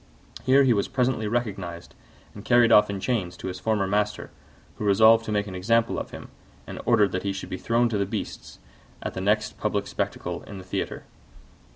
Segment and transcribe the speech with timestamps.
[0.41, 1.93] Here he was presently recognised
[2.33, 4.31] and carried off in chains to his former master,
[4.79, 6.29] who resolved to make an example of him,
[6.65, 8.57] and ordered that he should be thrown to the beasts
[9.03, 11.03] at the next public spectacle in the theatre.